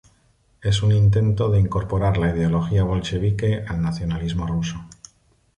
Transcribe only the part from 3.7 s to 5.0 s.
nacionalismo ruso.